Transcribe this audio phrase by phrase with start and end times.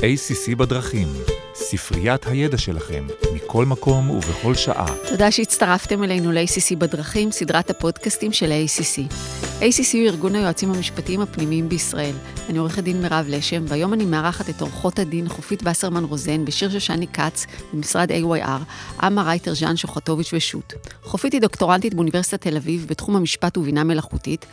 [0.00, 1.08] ACC בדרכים,
[1.54, 4.86] ספריית הידע שלכם, מכל מקום ובכל שעה.
[5.08, 9.14] תודה שהצטרפתם אלינו ל-ACC בדרכים, סדרת הפודקאסטים של ה-ACC.
[9.60, 12.14] ACC הוא ארגון היועצים המשפטיים הפנימיים בישראל.
[12.48, 16.70] אני עורכת דין מירב לשם, והיום אני מארחת את עורכות הדין חופית וסרמן רוזן ושיר
[16.70, 20.72] שושני כץ במשרד AYR, אמה רייטר ז'אן שוחטוביץ' ושות'.
[21.02, 24.46] חופית היא דוקטורנטית באוניברסיטת תל אביב בתחום המשפט ובינה מלאכותית,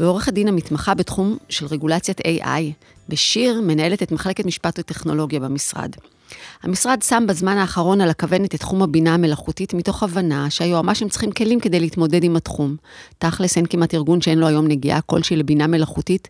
[0.00, 2.62] ועורכת דין המתמחה בתחום של רגולציית AI.
[3.08, 5.90] ושיר מנהלת את מחלקת משפט וטכנולוגיה במשרד.
[6.62, 11.60] המשרד שם בזמן האחרון על הכוונת את תחום הבינה המלאכותית מתוך הבנה שהיועמ"שים צריכים כלים
[11.60, 12.76] כדי להתמודד עם התחום.
[13.18, 16.28] תכלס אין כמעט ארגון שאין לו היום נגיעה כלשהי לבינה מלאכותית.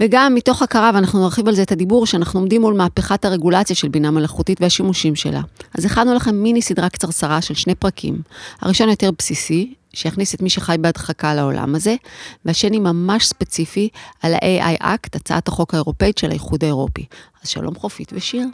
[0.00, 3.88] וגם מתוך הכרה, ואנחנו נרחיב על זה את הדיבור, שאנחנו עומדים מול מהפכת הרגולציה של
[3.88, 5.40] בינה מלאכותית והשימושים שלה.
[5.74, 8.18] אז הכנו לכם מיני סדרה קצרצרה של שני פרקים.
[8.60, 11.94] הראשון יותר בסיסי, שיכניס את מי שחי בהדחקה לעולם הזה,
[12.44, 13.88] והשני ממש ספציפי
[14.22, 17.04] על ה-AI Act, הצעת החוק האירופאית של האיחוד האירופי.
[17.42, 18.46] אז שלום חופית ושיר.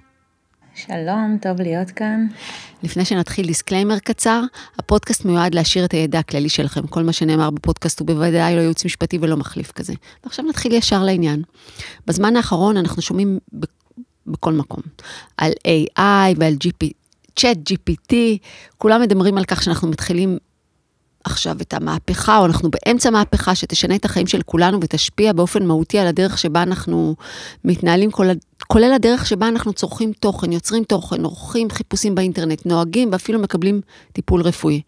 [0.74, 2.26] שלום, טוב להיות כאן.
[2.82, 4.42] לפני שנתחיל disclaimer קצר,
[4.78, 6.86] הפודקאסט מיועד להעשיר את הידע הכללי שלכם.
[6.86, 9.92] כל מה שנאמר בפודקאסט הוא בוודאי לא ייעוץ משפטי ולא מחליף כזה.
[10.24, 11.42] ועכשיו נתחיל ישר לעניין.
[12.06, 13.38] בזמן האחרון אנחנו שומעים
[14.26, 14.82] בכל מקום
[15.36, 16.86] על AI ועל GP,
[17.36, 18.14] צ'אט GPT,
[18.78, 20.38] כולם מדברים על כך שאנחנו מתחילים
[21.24, 25.98] עכשיו את המהפכה, או אנחנו באמצע מהפכה שתשנה את החיים של כולנו ותשפיע באופן מהותי
[25.98, 27.16] על הדרך שבה אנחנו
[27.64, 28.10] מתנהלים,
[28.72, 33.80] כולל הדרך שבה אנחנו צורכים תוכן, יוצרים תוכן, עורכים חיפושים באינטרנט, נוהגים ואפילו מקבלים
[34.12, 34.80] טיפול רפואי.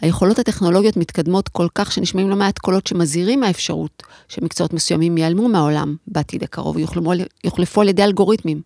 [0.00, 5.96] היכולות הטכנולוגיות מתקדמות כל כך שנשמעים לא מעט קולות שמזהירים מהאפשרות שמקצועות מסוימים ייעלמו מהעולם
[6.06, 8.62] בעתיד הקרוב ויוחלפו על ידי אלגוריתמים.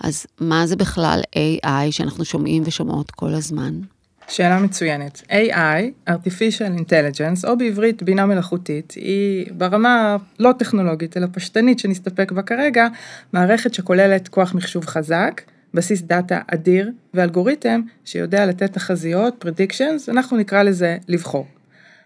[0.00, 3.80] אז מה זה בכלל AI שאנחנו שומעים ושומעות כל הזמן?
[4.28, 5.22] שאלה מצוינת.
[5.30, 12.42] AI, artificial intelligence, או בעברית בינה מלאכותית, היא ברמה לא טכנולוגית אלא פשטנית שנסתפק בה
[12.42, 12.88] כרגע,
[13.32, 15.40] מערכת שכוללת כוח מחשוב חזק,
[15.74, 21.46] בסיס דאטה אדיר ואלגוריתם שיודע לתת תחזיות, predictions, אנחנו נקרא לזה לבחור.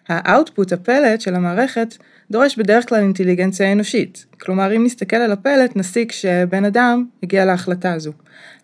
[0.09, 1.97] ה output, הפלט של המערכת,
[2.32, 4.26] דורש בדרך כלל אינטליגנציה אנושית.
[4.41, 8.12] כלומר, אם נסתכל על הפלט, נסיק שבן אדם הגיע להחלטה הזו.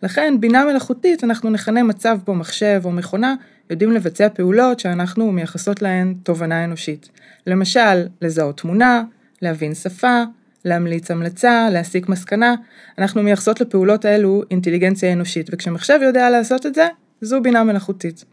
[0.02, 3.34] לכן, בינה מלאכותית, אנחנו נכנה מצב בו מחשב או מכונה
[3.70, 7.08] יודעים לבצע פעולות שאנחנו מייחסות להן תובנה אנושית.
[7.46, 9.02] למשל, לזהות תמונה,
[9.42, 10.22] להבין שפה,
[10.64, 12.54] להמליץ המלצה, להסיק מסקנה,
[12.98, 16.86] אנחנו מייחסות לפעולות האלו אינטליגנציה אנושית, וכשמחשב יודע לעשות את זה,
[17.20, 18.24] זו בינה מלאכותית.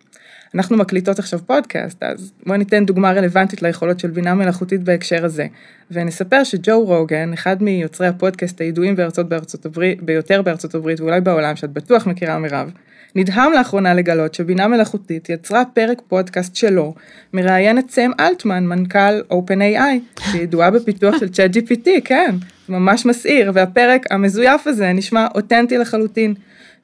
[0.55, 5.47] אנחנו מקליטות עכשיו פודקאסט, אז בואי ניתן דוגמה רלוונטית ליכולות של בינה מלאכותית בהקשר הזה.
[5.91, 11.55] ונספר שג'ו רוגן, אחד מיוצרי הפודקאסט הידועים בארצות, בארצות הברית, ביותר בארצות הברית ואולי בעולם,
[11.55, 12.71] שאת בטוח מכירה מירב,
[13.15, 16.93] נדהם לאחרונה לגלות שבינה מלאכותית יצרה פרק פודקאסט שלו,
[17.33, 22.35] מראיין את סם אלטמן, מנכ"ל OpenAI, שידועה בפיתוח של צ'אט GPT, כן,
[22.69, 26.33] ממש מסעיר, והפרק המזויף הזה נשמע אותנטי לחלוטין.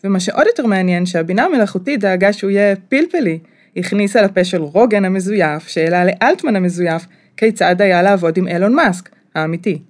[0.04, 3.40] ומה שעוד יותר מעניין, שהבינה המלאכותית דאגה שהוא יהיה פלפלי,
[3.78, 7.06] הכניסה לפה של רוגן המזויף, שאלה לאלטמן המזויף,
[7.38, 9.82] כיצד היה לעבוד עם אילון מאסק, האמיתי.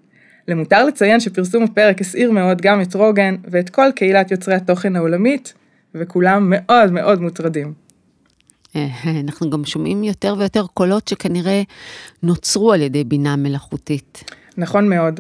[0.48, 5.54] למותר לציין שפרסום הפרק הסעיר מאוד גם את רוגן ואת כל קהילת יוצרי התוכן העולמית,
[5.96, 7.74] וכולם מאוד מאוד מוטרדים.
[8.76, 8.88] אה,
[9.26, 11.62] אנחנו גם שומעים יותר ויותר קולות שכנראה
[12.24, 14.24] נוצרו על ידי בינה מלאכותית.
[14.62, 15.20] נכון מאוד.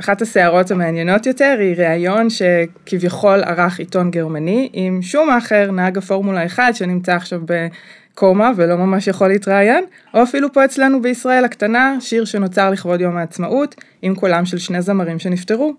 [0.00, 6.46] אחת הסערות המעניינות יותר היא ראיון שכביכול ערך עיתון גרמני עם שום אחר, נהג הפורמולה
[6.46, 12.24] 1 שנמצא עכשיו בקומה ולא ממש יכול להתראיין, או אפילו פה אצלנו בישראל הקטנה, שיר
[12.24, 15.74] שנוצר לכבוד יום העצמאות, עם קולם של שני זמרים שנפטרו.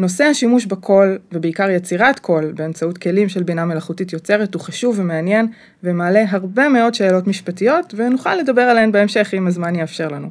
[0.00, 5.46] נושא השימוש בקול, ובעיקר יצירת קול, באמצעות כלים של בינה מלאכותית יוצרת, הוא חשוב ומעניין,
[5.84, 10.28] ומעלה הרבה מאוד שאלות משפטיות, ונוכל לדבר עליהן בהמשך אם הזמן יאפשר לנו.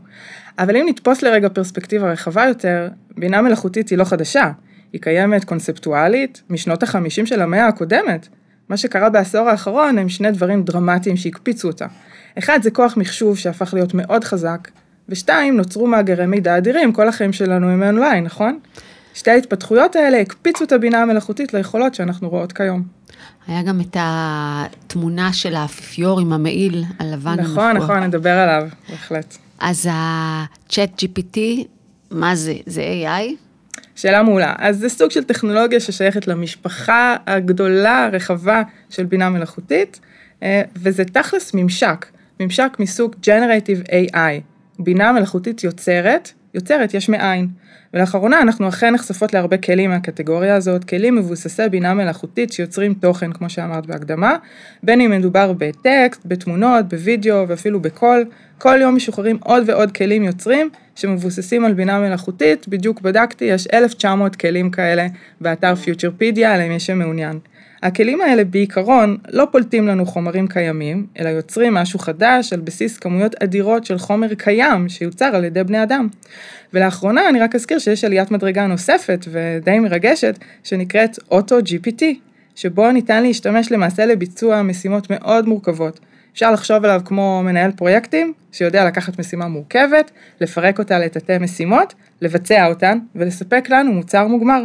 [0.59, 2.87] אבל אם נתפוס לרגע פרספקטיבה רחבה יותר,
[3.17, 4.51] בינה מלאכותית היא לא חדשה.
[4.93, 8.27] היא קיימת קונספטואלית משנות החמישים של המאה הקודמת.
[8.69, 11.85] מה שקרה בעשור האחרון הם שני דברים דרמטיים שהקפיצו אותה.
[12.37, 14.67] אחד זה כוח מחשוב שהפך להיות מאוד חזק,
[15.09, 18.59] ושתיים, נוצרו מאגרי מידע אדירים, כל החיים שלנו הם אונליין, נכון?
[19.19, 22.83] שתי ההתפתחויות האלה הקפיצו את הבינה המלאכותית ליכולות שאנחנו רואות כיום.
[23.47, 27.39] היה גם את התמונה של האפיפיור עם המעיל הלבן.
[27.39, 27.73] נכון, המפוע.
[27.73, 29.37] נכון, נדבר עליו, בהחלט.
[29.59, 31.39] אז ה-chat GPT,
[32.11, 32.53] מה זה?
[32.65, 33.33] זה AI?
[33.95, 34.53] שאלה מעולה.
[34.57, 39.99] אז זה סוג של טכנולוגיה ששייכת למשפחה הגדולה, הרחבה של בינה מלאכותית,
[40.43, 42.05] אה, וזה תכלס ממשק,
[42.39, 44.41] ממשק מסוג Generative AI,
[44.79, 47.47] בינה מלאכותית יוצרת יוצרת יש מאין.
[47.93, 53.49] ולאחרונה אנחנו אכן נחשפות להרבה כלים מהקטגוריה הזאת, כלים מבוססי בינה מלאכותית שיוצרים תוכן, כמו
[53.49, 54.35] שאמרת בהקדמה,
[54.83, 58.25] בין אם מדובר בטקסט, בתמונות, בווידאו ואפילו בקול,
[58.57, 64.35] כל יום משוחררים עוד ועוד כלים יוצרים שמבוססים על בינה מלאכותית, בדיוק בדקתי, יש 1,900
[64.35, 65.07] כלים כאלה
[65.41, 67.39] באתר פיוטרפידיה, למי שמעוניין.
[67.83, 73.35] הכלים האלה בעיקרון לא פולטים לנו חומרים קיימים, אלא יוצרים משהו חדש על בסיס כמויות
[73.43, 76.07] אדירות של חומר קיים שיוצר על ידי בני אדם.
[76.73, 82.03] ולאחרונה אני רק אזכיר שיש עליית מדרגה נוספת ודי מרגשת, שנקראת אוטו-GPT,
[82.55, 85.99] שבו ניתן להשתמש למעשה לביצוע משימות מאוד מורכבות.
[86.33, 90.11] אפשר לחשוב עליו כמו מנהל פרויקטים, שיודע לקחת משימה מורכבת,
[90.41, 94.63] לפרק אותה לתתי משימות, לבצע אותן ולספק לנו מוצר מוגמר.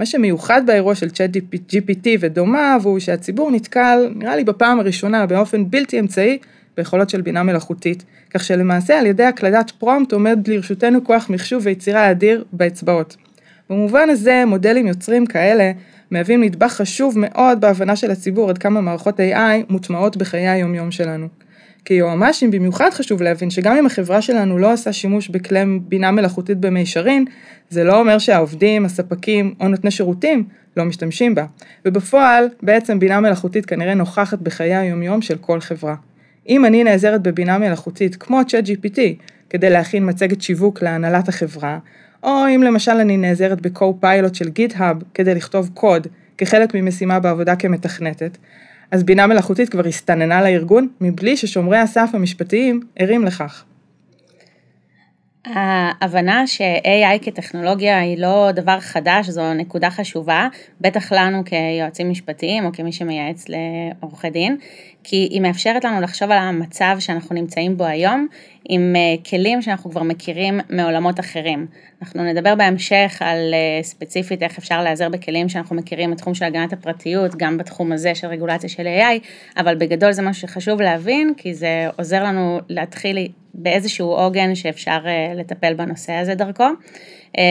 [0.00, 5.70] מה שמיוחד באירוע של צ'אט GPT ודומיו הוא שהציבור נתקל, נראה לי בפעם הראשונה, באופן
[5.70, 6.38] בלתי אמצעי,
[6.76, 12.10] ביכולות של בינה מלאכותית, כך שלמעשה על ידי הקלדת פרומפט עומד לרשותנו כוח מחשוב ויצירה
[12.10, 13.16] אדיר באצבעות.
[13.70, 15.72] במובן הזה מודלים יוצרים כאלה
[16.10, 21.28] מהווים נדבך חשוב מאוד בהבנה של הציבור עד כמה מערכות AI מוטמעות בחיי היומיום שלנו.
[21.84, 27.24] כיועמ"שים במיוחד חשוב להבין שגם אם החברה שלנו לא עושה שימוש בכלי בינה מלאכותית במישרין,
[27.70, 30.44] זה לא אומר שהעובדים, הספקים או נותני שירותים
[30.76, 31.44] לא משתמשים בה.
[31.84, 35.94] ובפועל, בעצם בינה מלאכותית כנראה נוכחת בחיי היומיום של כל חברה.
[36.48, 38.98] אם אני נעזרת בבינה מלאכותית כמו ChatGPT
[39.50, 41.78] כדי להכין מצגת שיווק להנהלת החברה,
[42.22, 46.06] או אם למשל אני נעזרת ב-co-pilot של GitHub כדי לכתוב קוד
[46.38, 48.38] כחלק ממשימה בעבודה כמתכנתת,
[48.90, 53.64] אז בינה מלאכותית כבר הסתננה לארגון מבלי ששומרי הסף המשפטיים ערים לכך.
[55.44, 60.48] ההבנה ש-AI כטכנולוגיה היא לא דבר חדש, זו נקודה חשובה,
[60.80, 64.56] בטח לנו כיועצים משפטיים או כמי שמייעץ לעורכי דין,
[65.04, 68.26] כי היא מאפשרת לנו לחשוב על המצב שאנחנו נמצאים בו היום,
[68.68, 71.66] עם אה, כלים שאנחנו כבר מכירים מעולמות אחרים.
[72.02, 76.72] אנחנו נדבר בהמשך על אה, ספציפית איך אפשר להיעזר בכלים שאנחנו מכירים בתחום של הגנת
[76.72, 79.26] הפרטיות, גם בתחום הזה של רגולציה של AI,
[79.56, 85.32] אבל בגדול זה משהו שחשוב להבין, כי זה עוזר לנו להתחיל באיזשהו עוגן שאפשר אה,
[85.36, 86.64] לטפל בנושא הזה דרכו.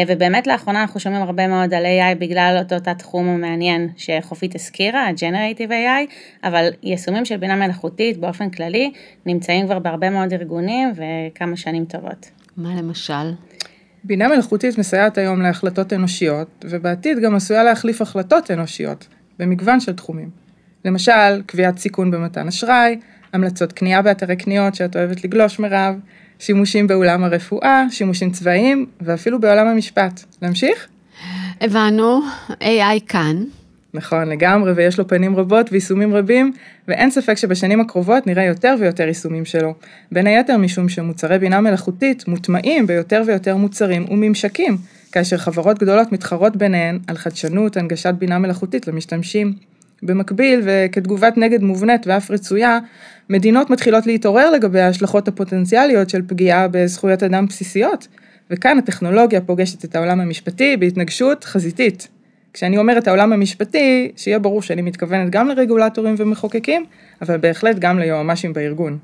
[0.07, 5.07] ובאמת לאחרונה אנחנו שומעים הרבה מאוד על AI בגלל אותו תת תחום המעניין שחופית הזכירה,
[5.07, 6.13] ה-Generative AI,
[6.43, 8.91] אבל יישומים של בינה מלאכותית באופן כללי
[9.25, 12.29] נמצאים כבר בהרבה מאוד ארגונים וכמה שנים טובות.
[12.57, 13.31] מה למשל?
[14.03, 19.07] בינה מלאכותית מסייעת היום להחלטות אנושיות, ובעתיד גם עשויה להחליף החלטות אנושיות,
[19.39, 20.29] במגוון של תחומים.
[20.85, 22.99] למשל, קביעת סיכון במתן אשראי,
[23.33, 25.95] המלצות קנייה באתרי קניות שאת אוהבת לגלוש מירב,
[26.39, 30.21] שימושים בעולם הרפואה, שימושים צבאיים ואפילו בעולם המשפט.
[30.41, 30.87] להמשיך?
[31.61, 32.19] הבנו,
[32.49, 33.43] AI כאן.
[33.93, 36.51] נכון, לגמרי, ויש לו פנים רבות ויישומים רבים,
[36.87, 39.73] ואין ספק שבשנים הקרובות נראה יותר ויותר יישומים שלו.
[40.11, 44.77] בין היתר משום שמוצרי בינה מלאכותית מוטמעים ביותר ויותר מוצרים וממשקים,
[45.11, 49.53] כאשר חברות גדולות מתחרות ביניהן על חדשנות, הנגשת בינה מלאכותית למשתמשים.
[50.03, 52.79] במקביל, וכתגובת נגד מובנית ואף רצויה,
[53.29, 58.07] מדינות מתחילות להתעורר לגבי ההשלכות הפוטנציאליות של פגיעה בזכויות אדם בסיסיות,
[58.51, 62.07] וכאן הטכנולוגיה פוגשת את העולם המשפטי בהתנגשות חזיתית.
[62.53, 66.85] כשאני אומרת העולם המשפטי, שיהיה ברור שאני מתכוונת גם לרגולטורים ומחוקקים,
[67.21, 68.97] אבל בהחלט גם ליועמ"שים בארגון.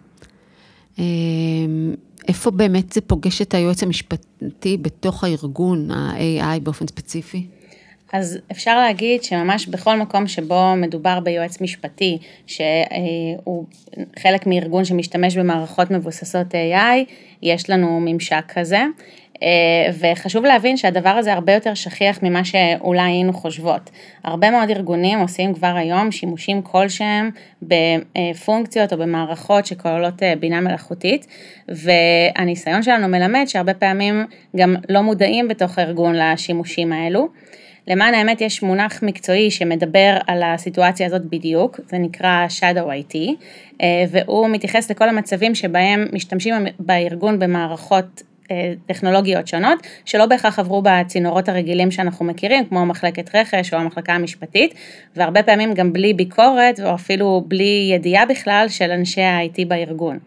[1.00, 1.94] אמ,
[2.27, 7.47] איפה באמת זה פוגש את היועץ המשפטי בתוך הארגון, ה-AI באופן ספציפי?
[8.13, 12.18] אז אפשר להגיד שממש בכל מקום שבו מדובר ביועץ משפטי,
[12.48, 13.65] שהוא
[14.19, 18.83] חלק מארגון שמשתמש במערכות מבוססות AI, יש לנו ממשק כזה.
[20.00, 23.90] וחשוב להבין שהדבר הזה הרבה יותר שכיח ממה שאולי היינו חושבות.
[24.24, 27.30] הרבה מאוד ארגונים עושים כבר היום שימושים כלשהם
[27.62, 31.27] בפונקציות או במערכות שכוללות בינה מלאכותית,
[31.68, 34.25] והניסיון שלנו מלמד שהרבה פעמים
[34.56, 37.27] גם לא מודעים בתוך הארגון לשימושים האלו.
[37.88, 43.15] למען האמת יש מונח מקצועי שמדבר על הסיטואציה הזאת בדיוק, זה נקרא Shadow IT,
[43.82, 48.35] אה, והוא מתייחס לכל המצבים שבהם משתמשים בארגון במערכות אה,
[48.86, 54.74] טכנולוגיות שונות, שלא בהכרח עברו בצינורות הרגילים שאנחנו מכירים, כמו מחלקת רכש או המחלקה המשפטית,
[55.16, 60.20] והרבה פעמים גם בלי ביקורת או אפילו בלי ידיעה בכלל של אנשי ה-IT בארגון.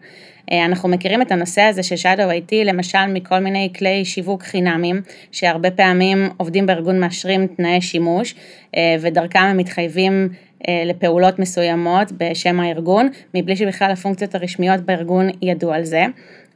[0.51, 5.01] אה, אנחנו מכירים את הנושא הזה של Shadow IT למשל מכל מיני כלי שיווק חינמים,
[5.31, 8.35] שהרבה פעמים עובדים בארגון מאשרים תנאי שימוש,
[8.75, 10.29] אה, ודרכם הם מתחייבים
[10.67, 16.05] אה, לפעולות מסוימות בשם הארגון, מבלי שבכלל הפונקציות הרשמיות בארגון ידעו על זה.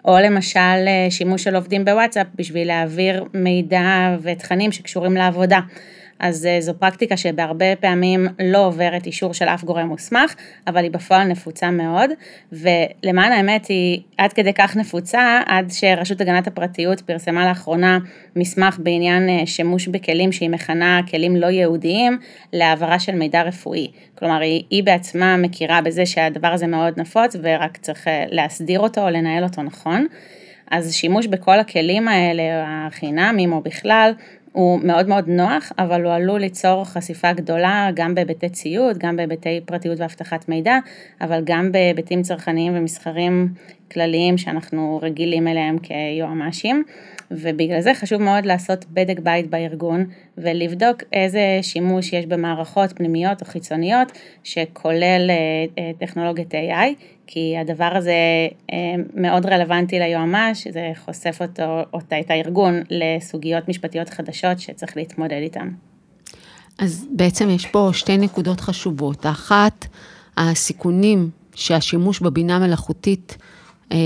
[0.05, 5.59] או למשל שימוש של עובדים בוואטסאפ בשביל להעביר מידע ותכנים שקשורים לעבודה.
[6.19, 10.35] אז אה, זו פרקטיקה שבהרבה פעמים לא עוברת אישור של אף גורם מוסמך,
[10.67, 12.09] אבל היא בפועל נפוצה מאוד,
[12.51, 17.97] ולמען האמת היא עד כדי כך נפוצה, עד שרשות הגנת הפרטיות פרסמה לאחרונה
[18.35, 22.17] מסמך בעניין אה, שימוש בכלים שהיא מכנה כלים לא ייעודיים
[22.53, 23.91] להעברה של מידע רפואי.
[24.15, 29.01] כלומר, היא, היא בעצמה מכירה בזה שהדבר הזה מאוד נפוץ ורק צריך אה, להסדיר אותו
[29.01, 30.07] או לנהל אותו נכון.
[30.71, 32.43] אז שימוש בכל הכלים האלה,
[32.87, 34.13] החינמים או בכלל,
[34.53, 39.61] הוא מאוד מאוד נוח, אבל הוא עלול ליצור חשיפה גדולה גם בהיבטי ציוד, גם בהיבטי
[39.65, 40.77] פרטיות ואבטחת מידע,
[41.21, 43.53] אבל גם בהיבטים צרכניים ומסחרים
[43.91, 46.83] כלליים שאנחנו רגילים אליהם כיועמ"שים.
[47.31, 50.05] ובגלל זה חשוב מאוד לעשות בדק בית בארגון
[50.37, 54.11] ולבדוק איזה שימוש יש במערכות פנימיות או חיצוניות
[54.43, 55.35] שכולל אה,
[55.77, 58.13] אה, טכנולוגיית AI, כי הדבר הזה
[58.71, 58.77] אה,
[59.13, 65.69] מאוד רלוונטי ליועמ"ש, זה חושף אותו, אותה, את הארגון לסוגיות משפטיות חדשות שצריך להתמודד איתן.
[66.79, 69.25] אז בעצם יש פה שתי נקודות חשובות.
[69.25, 69.85] האחת,
[70.37, 73.37] הסיכונים שהשימוש בבינה מלאכותית
[73.91, 73.97] אה,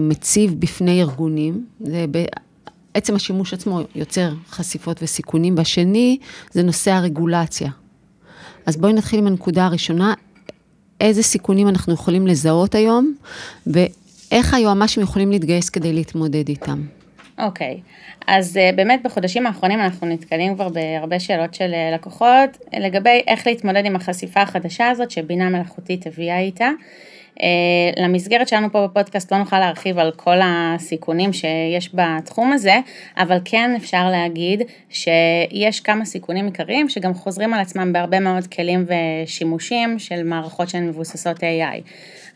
[0.00, 2.04] מציב בפני ארגונים, זה
[2.94, 6.18] בעצם השימוש עצמו יוצר חשיפות וסיכונים, והשני
[6.52, 7.70] זה נושא הרגולציה.
[8.66, 10.14] אז בואי נתחיל עם הנקודה הראשונה,
[11.00, 13.14] איזה סיכונים אנחנו יכולים לזהות היום,
[13.66, 16.82] ואיך היועמ"שים יכולים להתגייס כדי להתמודד איתם.
[17.38, 18.24] אוקיי, okay.
[18.26, 23.46] אז uh, באמת בחודשים האחרונים אנחנו נתקלים כבר בהרבה שאלות של uh, לקוחות לגבי איך
[23.46, 26.68] להתמודד עם החשיפה החדשה הזאת שבינה מלאכותית הביאה איתה.
[27.38, 32.78] Uh, למסגרת שלנו פה בפודקאסט לא נוכל להרחיב על כל הסיכונים שיש בתחום הזה,
[33.16, 38.86] אבל כן אפשר להגיד שיש כמה סיכונים עיקריים שגם חוזרים על עצמם בהרבה מאוד כלים
[38.88, 41.80] ושימושים של מערכות שהן מבוססות AI.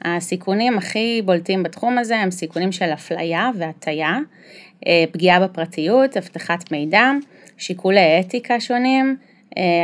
[0.03, 4.19] הסיכונים הכי בולטים בתחום הזה הם סיכונים של אפליה והטיה,
[4.87, 7.11] אה, פגיעה בפרטיות, אבטחת מידע,
[7.59, 9.32] שיקולי אתיקה שונים, אה,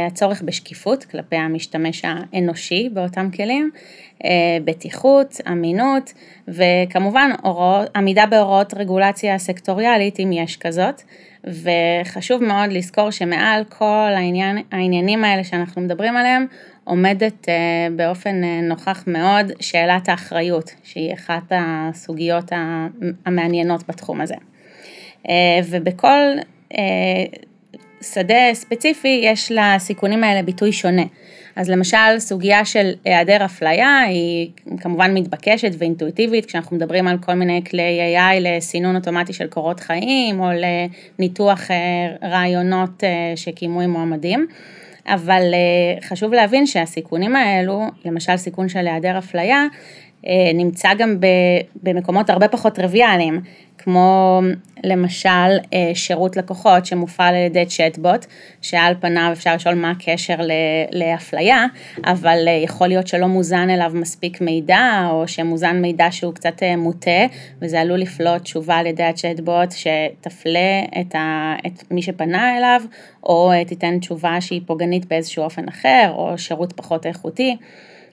[0.06, 3.70] הצורך בשקיפות כלפי המשתמש האנושי באותם כלים,
[4.25, 4.30] אה,
[4.64, 6.12] בטיחות, אמינות
[6.48, 11.02] וכמובן הוראות, עמידה בהוראות רגולציה סקטוריאלית אם יש כזאת
[11.44, 16.46] וחשוב מאוד לזכור שמעל כל העניין, העניינים האלה שאנחנו מדברים עליהם
[16.84, 17.48] עומדת
[17.96, 22.52] באופן נוכח מאוד שאלת האחריות שהיא אחת הסוגיות
[23.26, 24.34] המעניינות בתחום הזה.
[25.70, 26.26] ובכל
[28.02, 31.02] שדה ספציפי יש לסיכונים האלה ביטוי שונה.
[31.56, 34.50] אז למשל סוגיה של היעדר אפליה היא
[34.80, 40.40] כמובן מתבקשת ואינטואיטיבית כשאנחנו מדברים על כל מיני כלי AI לסינון אוטומטי של קורות חיים
[40.40, 40.46] או
[41.18, 44.46] לניתוח אה, רעיונות אה, שקיימו עם מועמדים.
[45.06, 49.64] אבל אה, חשוב להבין שהסיכונים האלו, למשל סיכון של היעדר אפליה,
[50.54, 51.16] נמצא גם
[51.82, 53.40] במקומות הרבה פחות טריוויאליים.
[53.78, 54.40] כמו
[54.84, 58.26] למשל אה, שירות לקוחות שמופעל על ידי צ'טבוט,
[58.62, 60.37] שעל פניו אפשר לשאול מה הקשר
[60.92, 61.66] לאפליה,
[62.04, 66.76] אבל אה, יכול להיות שלא מוזן אליו מספיק מידע, או שמוזן מידע שהוא קצת אה,
[66.76, 67.26] מוטה,
[67.62, 72.82] וזה עלול לפלוט תשובה על ידי הצ'טבוט שתפלה את, ה, את מי שפנה אליו,
[73.22, 77.56] או תיתן תשובה שהיא פוגענית באיזשהו אופן אחר, או שירות פחות איכותי.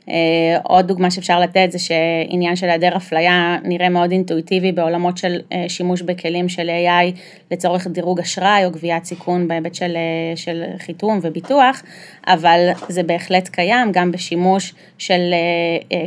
[0.10, 5.40] אה, עוד דוגמה שאפשר לתת זה שעניין של היעדר אפליה נראה מאוד אינטואיטיבי בעולמות של
[5.52, 7.18] אה, שימוש בכלים של AI
[7.52, 11.84] לצורך דירוג אשראי או גביית סיכון בהיבט של, אה, של חיתום וביטוח,
[12.28, 15.34] אבל זה בהחלט קיים גם בשימוש של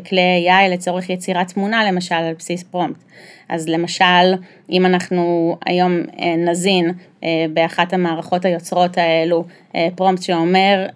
[0.08, 3.08] כלי AI לצורך יצירת תמונה למשל על בסיס פרומפט.
[3.48, 4.34] אז למשל,
[4.70, 6.92] אם אנחנו היום אה, נזין
[7.24, 10.86] אה, באחת המערכות היוצרות האלו אה, פרומפט שאומר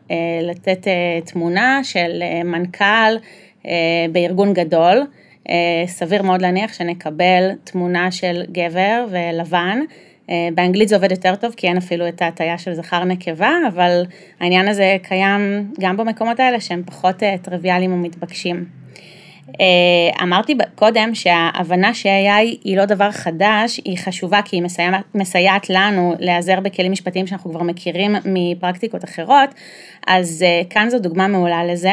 [0.42, 0.86] לתת
[1.24, 3.16] תמונה של מנכ"ל
[4.12, 5.06] בארגון גדול,
[5.86, 9.80] סביר מאוד להניח שנקבל תמונה של גבר ולבן.
[10.54, 14.04] באנגלית זה עובד יותר טוב כי אין אפילו את ההטייה של זכר נקבה, אבל
[14.40, 18.81] העניין הזה קיים גם במקומות האלה שהם פחות טריוויאליים ומתבקשים.
[19.48, 25.70] אה, אמרתי קודם שההבנה ש-AI היא לא דבר חדש, היא חשובה כי היא מסייעת, מסייעת
[25.70, 29.50] לנו להיעזר בכלים משפטיים שאנחנו כבר מכירים מפרקטיקות אחרות,
[30.06, 31.92] אז אה, כאן זו דוגמה מעולה לזה,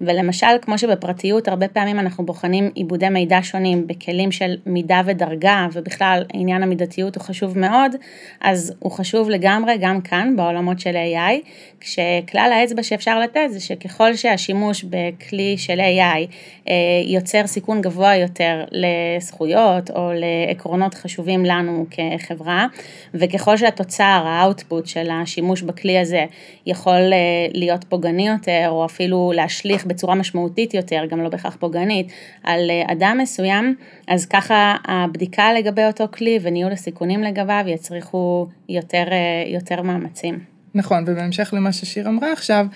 [0.00, 6.24] ולמשל כמו שבפרטיות הרבה פעמים אנחנו בוחנים עיבודי מידע שונים בכלים של מידה ודרגה, ובכלל
[6.32, 7.92] עניין המידתיות הוא חשוב מאוד,
[8.40, 11.48] אז הוא חשוב לגמרי גם כאן בעולמות של AI,
[11.80, 16.32] כשכלל האצבע שאפשר לתת זה שככל שהשימוש בכלי של AI
[16.68, 16.74] אה,
[17.06, 22.66] יוצר סיכון גבוה יותר לזכויות או לעקרונות חשובים לנו כחברה,
[23.14, 26.24] וככל שהתוצר, האאוטפוט של השימוש בכלי הזה
[26.66, 27.18] יכול אה,
[27.54, 32.12] להיות פוגעני יותר, או אפילו להשליך בצורה משמעותית יותר, גם לא בהכרח פוגענית,
[32.44, 33.74] על אה, אדם מסוים,
[34.08, 39.04] אז ככה הבדיקה לגבי אותו כלי וניהול הסיכונים לגביו יצריכו יותר,
[39.46, 40.58] יותר מאמצים.
[40.74, 42.66] נכון, ובהמשך למה ששיר אמרה עכשיו,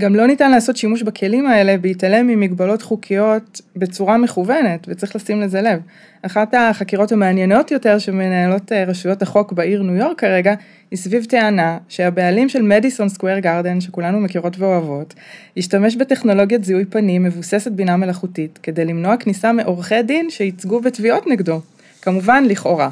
[0.00, 5.62] גם לא ניתן לעשות שימוש בכלים האלה בהתעלם ממגבלות חוקיות בצורה מכוונת, וצריך לשים לזה
[5.62, 5.80] לב.
[6.22, 10.54] אחת החקירות המעניינות יותר שמנהלות אה, רשויות החוק בעיר ניו יורק כרגע,
[10.90, 15.14] היא סביב טענה שהבעלים של מדיסון סקוויר גרדן, שכולנו מכירות ואוהבות,
[15.56, 21.60] השתמש בטכנולוגיית זיהוי פנים מבוססת בינה מלאכותית, כדי למנוע כניסה מעורכי דין שייצגו בתביעות נגדו.
[22.02, 22.90] כמובן, לכאורה.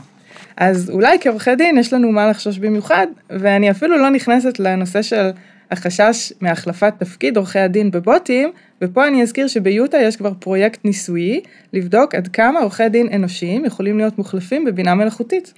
[0.56, 5.30] אז אולי כעורכי דין יש לנו מה לחשוש במיוחד, ואני אפילו לא נכנסת לנושא של
[5.70, 8.50] החשש מהחלפת תפקיד עורכי הדין בבוטים,
[8.82, 11.40] ופה אני אזכיר שביוטה יש כבר פרויקט ניסויי
[11.72, 15.52] לבדוק עד כמה עורכי דין אנושיים יכולים להיות מוחלפים בבינה מלאכותית.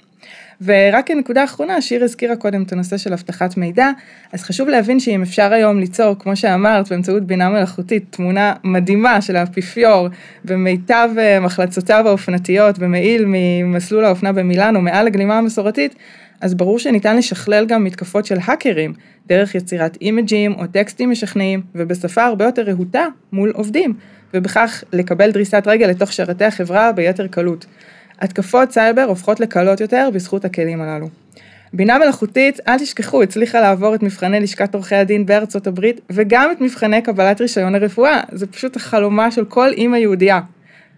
[0.61, 3.89] ורק כנקודה אחרונה, שיר הזכירה קודם את הנושא של אבטחת מידע,
[4.33, 9.35] אז חשוב להבין שאם אפשר היום ליצור, כמו שאמרת, באמצעות בינה מלאכותית, תמונה מדהימה של
[9.35, 10.07] האפיפיור
[10.45, 15.95] במיטב אה, מחלצותיו האופנתיות במעיל ממסלול האופנה במילאנו מעל הגלימה המסורתית,
[16.41, 18.93] אז ברור שניתן לשכלל גם מתקפות של האקרים,
[19.27, 23.93] דרך יצירת אימג'ים או טקסטים משכנעים, ובשפה הרבה יותר רהוטה מול עובדים,
[24.33, 27.65] ובכך לקבל דריסת רגל לתוך שרתי החברה ביתר קלות.
[28.19, 31.09] התקפות סייבר הופכות לקלות יותר בזכות הכלים הללו.
[31.73, 36.61] בינה מלאכותית, אל תשכחו, הצליחה לעבור את מבחני לשכת עורכי הדין בארצות הברית, וגם את
[36.61, 38.21] מבחני קבלת רישיון הרפואה.
[38.31, 40.39] זה פשוט החלום של כל אימא יהודייה.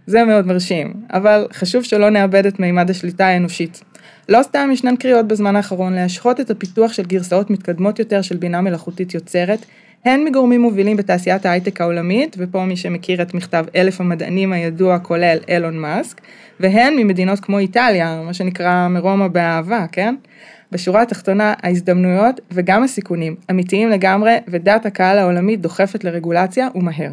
[0.07, 3.83] זה מאוד מרשים, אבל חשוב שלא נאבד את מימד השליטה האנושית.
[4.29, 8.61] לא סתם ישנן קריאות בזמן האחרון להשהות את הפיתוח של גרסאות מתקדמות יותר של בינה
[8.61, 9.65] מלאכותית יוצרת,
[10.05, 15.37] הן מגורמים מובילים בתעשיית ההייטק העולמית, ופה מי שמכיר את מכתב אלף המדענים הידוע כולל
[15.47, 16.21] אילון מאסק,
[16.59, 20.15] והן ממדינות כמו איטליה, מה שנקרא מרומא באהבה, כן?
[20.71, 27.11] בשורה התחתונה, ההזדמנויות וגם הסיכונים אמיתיים לגמרי, ודעת הקהל העולמית דוחפת לרגולציה ומהר.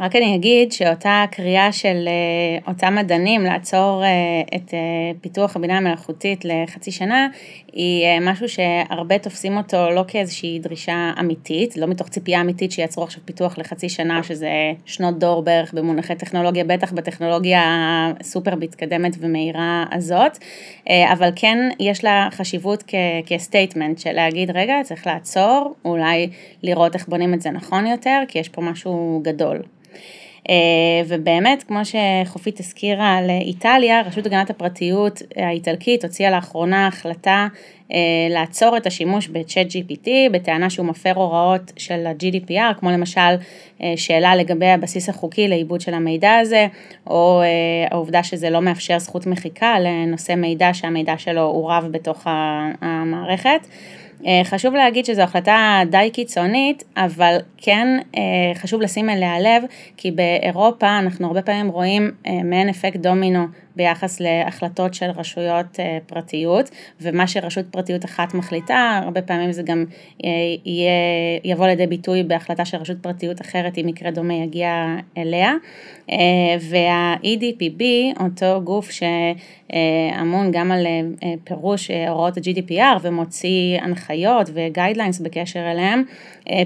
[0.00, 4.08] רק אני אגיד שאותה קריאה של אה, אותם מדענים לעצור אה,
[4.56, 4.78] את אה,
[5.20, 7.28] פיתוח הבינה המלאכותית לחצי שנה,
[7.72, 13.22] היא משהו שהרבה תופסים אותו לא כאיזושהי דרישה אמיתית, לא מתוך ציפייה אמיתית שיעצרו עכשיו
[13.24, 14.50] פיתוח לחצי שנה, שזה
[14.86, 17.62] שנות דור בערך במונחי טכנולוגיה, בטח בטכנולוגיה
[18.20, 20.38] הסופר מתקדמת ומהירה הזאת,
[21.12, 22.84] אבל כן יש לה חשיבות
[23.26, 26.28] כסטייטמנט של להגיד, רגע, צריך לעצור, אולי
[26.62, 29.62] לראות איך בונים את זה נכון יותר, כי יש פה משהו גדול.
[30.48, 30.54] אה,
[31.08, 37.46] ובאמת, כמו שחופית הזכירה על איטליה, רשות הגנת הפרטיות האיטלקית הוציאה לאחרונה החלטה
[37.92, 37.98] אה,
[38.30, 43.20] לעצור את השימוש ב-Chat GPT בטענה שהוא מפר הוראות של ה-GDPR, כמו למשל
[43.82, 46.66] אה, שאלה לגבי הבסיס החוקי לעיבוד של המידע הזה,
[47.06, 47.42] או
[47.90, 52.26] העובדה שזה לא מאפשר זכות מחיקה לנושא מידע שהמידע שלו עורב בתוך
[52.80, 53.60] המערכת.
[54.26, 58.20] אה, חשוב להגיד שזו החלטה די קיצונית, אבל כן אה,
[58.54, 59.62] חשוב לשים אליה לב,
[59.96, 63.46] כי באירופה אנחנו הרבה פעמים רואים אה, מעין אפקט דומינו
[63.80, 69.84] ביחס להחלטות של רשויות אה, פרטיות, ומה שרשות פרטיות אחת מחליטה, הרבה פעמים זה גם
[70.24, 70.30] אה,
[70.64, 70.90] יהיה,
[71.44, 75.52] יבוא לידי ביטוי בהחלטה של רשות פרטיות אחרת, אם מקרה דומה יגיע אליה.
[76.10, 76.16] אה,
[76.70, 77.82] וה-EDPB,
[78.20, 80.86] אותו גוף שאמון גם על
[81.44, 86.02] פירוש הוראות ה-GDPR ומוציא הנחיות וגיידליינס בקשר אליהם,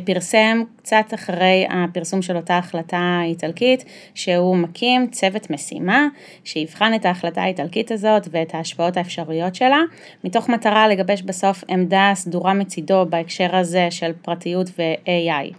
[0.04, 6.08] פרסם קצת אחרי הפרסום של אותה החלטה איטלקית, שהוא מקים צוות משימה
[6.44, 9.80] שיבחן את ההחלטה האיטלקית הזאת ואת ההשפעות האפשריות שלה,
[10.24, 15.54] מתוך מטרה לגבש בסוף עמדה סדורה מצידו בהקשר הזה של פרטיות ו-AI.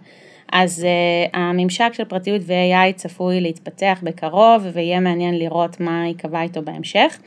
[0.52, 6.62] אז uh, הממשק של פרטיות ו-AI צפוי להתפתח בקרוב ויהיה מעניין לראות מה ייקבע איתו
[6.62, 7.18] בהמשך.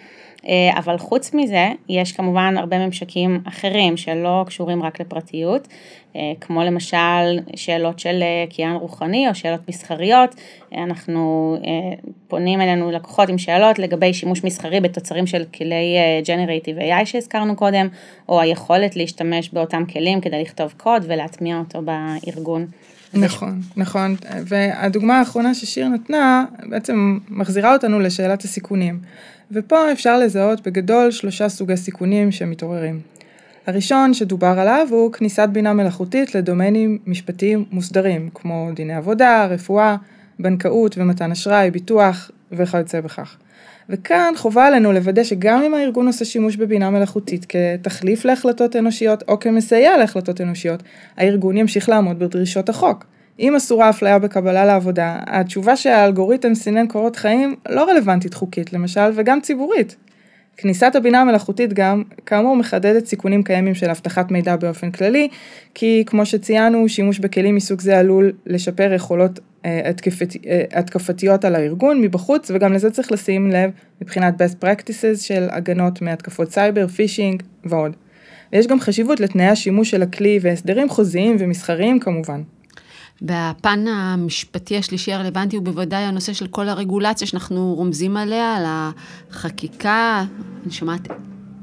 [0.47, 5.67] אה, אבל חוץ מזה, יש כמובן הרבה ממשקים אחרים שלא קשורים רק לפרטיות,
[6.15, 10.35] אה, כמו למשל שאלות של אה, קיין רוחני או שאלות מסחריות,
[10.77, 11.57] אנחנו
[12.27, 17.87] פונים אלינו לקוחות עם שאלות לגבי שימוש מסחרי בתוצרים של כלי Generative AI שהזכרנו קודם,
[18.29, 22.65] או היכולת להשתמש באותם כלים כדי לכתוב קוד ולהטמיע אותו בארגון.
[23.13, 28.99] נכון, נכון, והדוגמה האחרונה ששיר נתנה בעצם מחזירה אותנו לשאלת הסיכונים.
[29.51, 32.99] ופה אפשר לזהות בגדול שלושה סוגי סיכונים שמתעוררים.
[33.67, 39.95] הראשון שדובר עליו הוא כניסת בינה מלאכותית לדומיינים משפטיים מוסדרים, כמו דיני עבודה, רפואה,
[40.39, 43.37] בנקאות ומתן אשראי, ביטוח וכיוצא בכך.
[43.89, 49.39] וכאן חובה עלינו לוודא שגם אם הארגון עושה שימוש בבינה מלאכותית כתחליף להחלטות אנושיות או
[49.39, 50.83] כמסייע להחלטות אנושיות,
[51.17, 53.05] הארגון ימשיך לעמוד בדרישות החוק.
[53.39, 59.41] אם אסורה אפליה בקבלה לעבודה, התשובה שהאלגוריתם סינן קורות חיים לא רלוונטית חוקית למשל, וגם
[59.41, 59.95] ציבורית.
[60.61, 65.27] כניסת הבינה המלאכותית גם, כאמור, מחדדת סיכונים קיימים של אבטחת מידע באופן כללי,
[65.73, 71.55] כי כמו שציינו, שימוש בכלים מסוג זה עלול לשפר יכולות אה, התקפת, אה, התקפתיות על
[71.55, 77.43] הארגון מבחוץ, וגם לזה צריך לשים לב מבחינת best practices של הגנות מהתקפות סייבר, פישינג
[77.65, 77.95] ועוד.
[78.53, 82.41] ויש גם חשיבות לתנאי השימוש של הכלי והסדרים חוזיים ומסחריים כמובן.
[83.21, 90.25] והפן המשפטי השלישי הרלוונטי הוא בוודאי הנושא של כל הרגולציה שאנחנו רומזים עליה, על החקיקה,
[90.63, 91.07] אני שומעת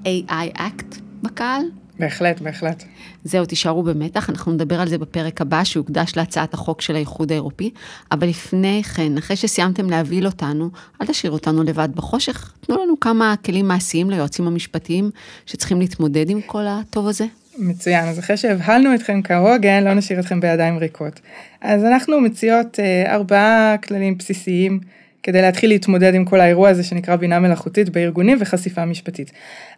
[0.05, 1.63] AI Act בקהל.
[1.99, 2.85] בהחלט, בהחלט.
[3.25, 7.71] זהו, תישארו במתח, אנחנו נדבר על זה בפרק הבא שהוקדש להצעת החוק של האיחוד האירופי,
[8.13, 13.35] אבל לפני כן, אחרי שסיימתם להבהיל אותנו, אל תשאירו אותנו לבד בחושך, תנו לנו כמה
[13.45, 15.11] כלים מעשיים ליועצים המשפטיים
[15.47, 17.27] שצריכים להתמודד עם כל הטוב הזה.
[17.59, 21.21] מצוין, אז אחרי שהבהלנו אתכם כהוגן, לא נשאיר אתכם בידיים ריקות.
[21.61, 24.81] אז אנחנו מציעות אה, ארבעה כללים בסיסיים
[25.23, 29.33] כדי להתחיל להתמודד עם כל האירוע הזה שנקרא בינה מלאכותית בארגונים וחשיפה משפטית.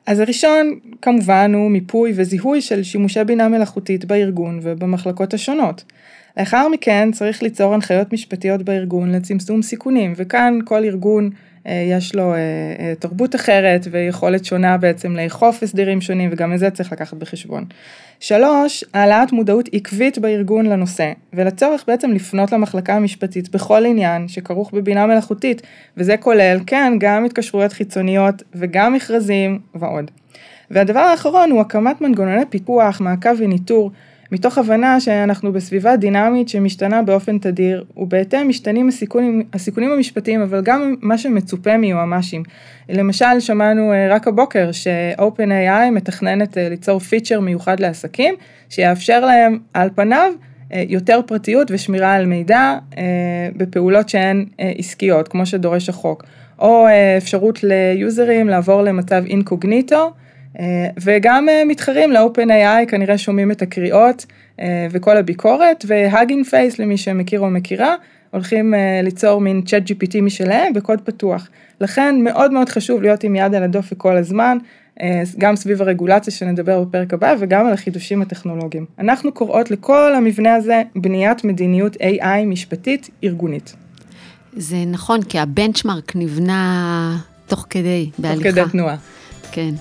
[0.07, 5.85] אז הראשון, כמובן, הוא מיפוי וזיהוי של שימושי בינה מלאכותית בארגון ובמחלקות השונות.
[6.37, 11.31] לאחר מכן צריך ליצור הנחיות משפטיות בארגון לצמצום סיכונים, וכאן כל ארגון
[11.67, 12.39] יש לו אה,
[12.79, 17.65] אה, תרבות אחרת ויכולת שונה בעצם לאכוף הסדרים שונים וגם את זה צריך לקחת בחשבון.
[18.21, 25.07] שלוש, העלאת מודעות עקבית בארגון לנושא ולצורך בעצם לפנות למחלקה המשפטית בכל עניין שכרוך בבינה
[25.07, 25.63] מלאכותית
[25.97, 30.11] וזה כולל כן גם התקשרויות חיצוניות וגם מכרזים ועוד.
[30.71, 33.91] והדבר האחרון הוא הקמת מנגנוני פיקוח, מעקב וניטור
[34.33, 40.95] מתוך הבנה שאנחנו בסביבה דינמית שמשתנה באופן תדיר, ובהתאם משתנים הסיכונים, הסיכונים המשפטיים, אבל גם
[41.03, 42.43] מה שמצופה מיועמ"שים.
[42.89, 48.35] למשל, שמענו אה, רק הבוקר ש-OpenAI מתכננת אה, ליצור פיצ'ר מיוחד לעסקים,
[48.69, 50.33] שיאפשר להם על פניו
[50.73, 52.79] אה, יותר פרטיות ושמירה על מידע
[53.57, 56.25] בפעולות שהן עסקיות, כמו שדורש החוק.
[56.59, 56.87] או
[57.17, 60.13] אפשרות ליוזרים לעבור למצב אינקוגניטו.
[60.59, 64.27] אה, וגם אה, מתחרים ל-OpenAI כנראה שומעים את הקריאות
[64.61, 67.95] אה, וכל הביקורת, והאגין פייס למי שמכיר או מכירה,
[68.31, 71.49] הולכים ליצור מין צ'אט GPT משלהם בקוד פתוח.
[71.81, 74.59] לכן מאוד מאוד חשוב להיות עם יד על הדופק כל הזמן,
[75.39, 78.87] גם סביב הרגולציה שנדבר בפרק הבא וגם על החידושים הטכנולוגיים.
[78.99, 83.75] אנחנו קוראות לכל המבנה הזה בניית מדיניות AI משפטית ארגונית.
[84.53, 88.43] זה נכון, כי הבנצ'מרק נבנה תוך כדי, בהליכה.
[88.43, 88.97] תוך כדי תנועה.
[89.53, 89.75] כן.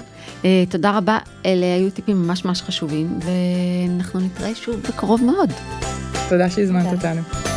[0.45, 5.50] אה, תודה רבה, אלה היו טיפים ממש ממש חשובים, ואנחנו נתראה שוב בקרוב מאוד.
[6.30, 7.57] תודה שהזמנת אותנו.